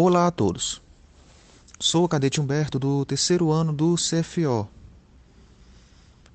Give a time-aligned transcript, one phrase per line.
[0.00, 0.80] Olá a todos.
[1.80, 4.68] Sou o cadete Humberto do terceiro ano do CFO.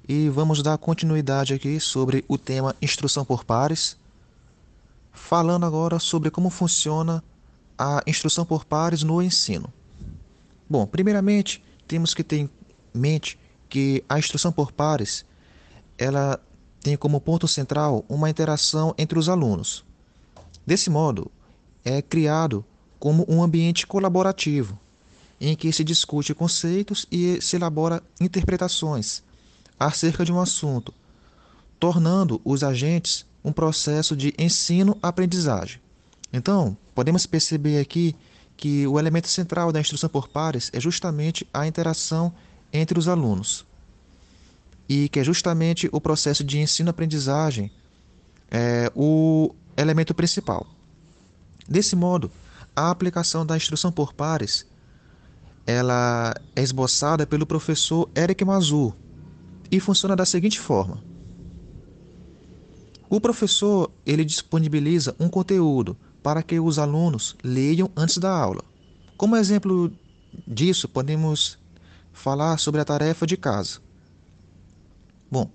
[0.05, 3.95] E vamos dar continuidade aqui sobre o tema instrução por pares,
[5.13, 7.23] falando agora sobre como funciona
[7.77, 9.71] a instrução por pares no ensino.
[10.69, 12.49] Bom, primeiramente, temos que ter em
[12.93, 13.39] mente
[13.69, 15.23] que a instrução por pares,
[15.97, 16.37] ela
[16.81, 19.85] tem como ponto central uma interação entre os alunos.
[20.65, 21.31] Desse modo,
[21.85, 22.65] é criado
[23.03, 24.79] como um ambiente colaborativo,
[25.37, 29.21] em que se discute conceitos e se elabora interpretações
[29.77, 30.93] acerca de um assunto,
[31.77, 35.81] tornando os agentes um processo de ensino-aprendizagem.
[36.31, 38.15] Então, podemos perceber aqui
[38.55, 42.33] que o elemento central da instrução por pares é justamente a interação
[42.71, 43.65] entre os alunos.
[44.87, 47.69] E que é justamente o processo de ensino-aprendizagem
[48.49, 50.65] é, o elemento principal.
[51.67, 52.31] Desse modo,
[52.75, 54.65] a aplicação da instrução por pares
[55.65, 58.93] ela é esboçada pelo professor Eric Mazur
[59.71, 61.01] e funciona da seguinte forma:
[63.09, 68.63] o professor ele disponibiliza um conteúdo para que os alunos leiam antes da aula.
[69.17, 69.91] Como exemplo
[70.47, 71.57] disso, podemos
[72.11, 73.79] falar sobre a tarefa de casa.
[75.29, 75.49] Bom,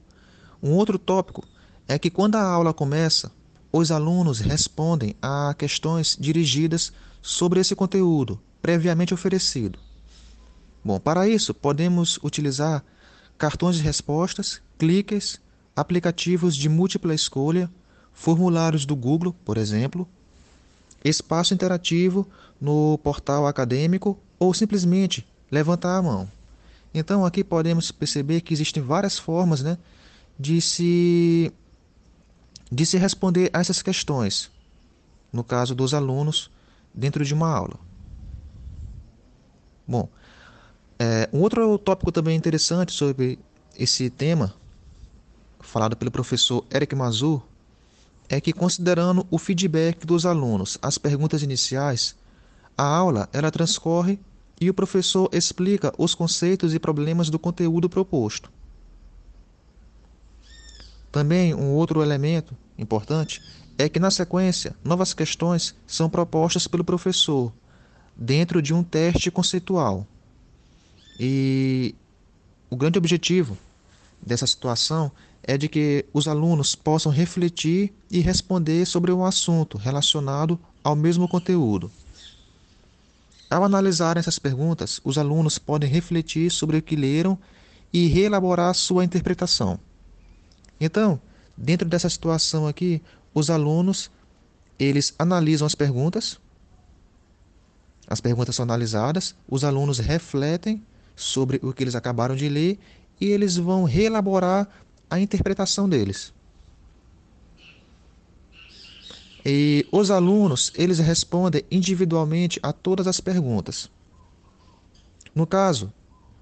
[0.62, 1.44] um outro tópico
[1.86, 3.30] é que quando a aula começa,
[3.72, 9.78] os alunos respondem a questões dirigidas sobre esse conteúdo previamente oferecido.
[10.84, 12.84] Bom, para isso, podemos utilizar
[13.36, 15.40] cartões de respostas, cliques,
[15.76, 17.70] aplicativos de múltipla escolha,
[18.12, 20.08] formulários do Google, por exemplo,
[21.04, 22.26] espaço interativo
[22.60, 26.28] no portal acadêmico ou simplesmente levantar a mão.
[26.92, 29.78] Então, aqui podemos perceber que existem várias formas né,
[30.38, 31.52] de, se,
[32.70, 34.50] de se responder a essas questões,
[35.32, 36.50] no caso dos alunos
[36.94, 37.78] dentro de uma aula.
[39.86, 40.08] Bom,
[40.98, 43.38] é, um outro tópico também interessante sobre
[43.78, 44.54] esse tema,
[45.60, 47.42] falado pelo professor Eric Mazur,
[48.28, 52.14] é que considerando o feedback dos alunos, as perguntas iniciais,
[52.76, 54.18] a aula ela transcorre
[54.60, 58.50] e o professor explica os conceitos e problemas do conteúdo proposto.
[61.10, 63.42] Também um outro elemento importante
[63.76, 67.52] é que, na sequência, novas questões são propostas pelo professor
[68.16, 70.06] dentro de um teste conceitual.
[71.18, 71.94] E
[72.68, 73.56] o grande objetivo
[74.20, 75.10] dessa situação
[75.42, 81.28] é de que os alunos possam refletir e responder sobre um assunto relacionado ao mesmo
[81.28, 81.90] conteúdo.
[83.48, 87.38] Ao analisar essas perguntas, os alunos podem refletir sobre o que leram
[87.92, 89.80] e reelaborar sua interpretação.
[90.80, 91.20] Então,
[91.56, 93.02] dentro dessa situação aqui,
[93.34, 94.10] os alunos
[94.78, 96.38] eles analisam as perguntas,
[98.06, 100.82] as perguntas são analisadas, os alunos refletem
[101.16, 102.78] sobre o que eles acabaram de ler
[103.20, 104.68] e eles vão reelaborar
[105.10, 106.32] a interpretação deles.
[109.44, 113.90] E os alunos, eles respondem individualmente a todas as perguntas.
[115.34, 115.92] No caso,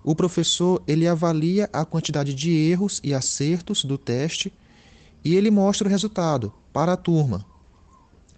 [0.06, 4.52] o professor, ele avalia a quantidade de erros e acertos do teste
[5.24, 7.44] e ele mostra o resultado para a turma.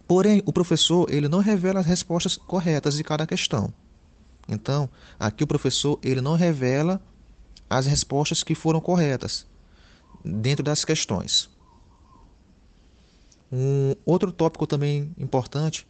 [0.06, 3.70] Porém, o professor ele não revela as respostas corretas de cada questão.
[4.48, 4.88] Então,
[5.20, 7.02] aqui o professor ele não revela
[7.68, 9.46] as respostas que foram corretas
[10.24, 11.50] dentro das questões.
[13.52, 15.86] Um outro tópico também importante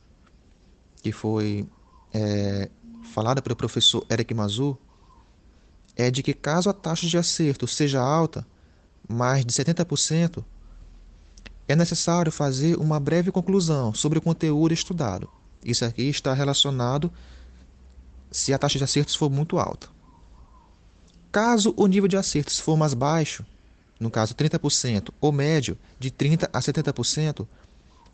[1.00, 1.68] que foi
[2.12, 2.68] é,
[3.14, 4.76] falado pelo professor Eric Mazur
[5.98, 8.46] é de que caso a taxa de acerto seja alta,
[9.08, 10.44] mais de 70%,
[11.66, 15.28] é necessário fazer uma breve conclusão sobre o conteúdo estudado.
[15.62, 17.12] Isso aqui está relacionado
[18.30, 19.88] se a taxa de acertos for muito alta.
[21.32, 23.44] Caso o nível de acertos for mais baixo,
[23.98, 27.44] no caso 30%, ou médio, de 30% a 70%,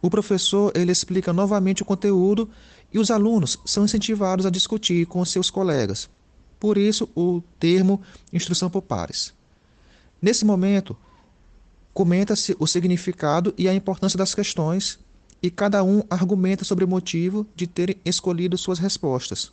[0.01, 2.49] o professor ele explica novamente o conteúdo
[2.91, 6.09] e os alunos são incentivados a discutir com seus colegas.
[6.59, 8.01] Por isso, o termo
[8.33, 9.35] instrução por pares.
[10.21, 10.97] Nesse momento,
[11.95, 14.99] Comenta-se o significado e a importância das questões,
[15.41, 19.53] e cada um argumenta sobre o motivo de terem escolhido suas respostas.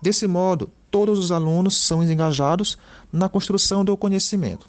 [0.00, 2.78] Desse modo, todos os alunos são engajados
[3.12, 4.68] na construção do conhecimento.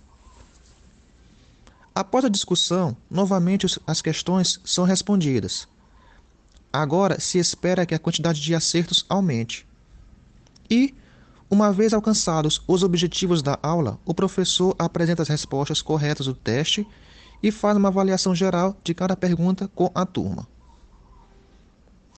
[1.94, 5.68] Após a discussão, novamente as questões são respondidas.
[6.74, 9.68] Agora se espera que a quantidade de acertos aumente.
[10.70, 10.96] E,
[11.50, 16.88] uma vez alcançados os objetivos da aula, o professor apresenta as respostas corretas do teste
[17.42, 20.48] e faz uma avaliação geral de cada pergunta com a turma.